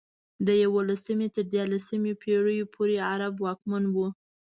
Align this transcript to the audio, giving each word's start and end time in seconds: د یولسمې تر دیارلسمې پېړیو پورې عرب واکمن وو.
د 0.45 0.47
یولسمې 0.63 1.27
تر 1.35 1.43
دیارلسمې 1.53 2.13
پېړیو 2.21 2.71
پورې 2.75 2.95
عرب 3.11 3.33
واکمن 3.45 3.83
وو. 3.93 4.07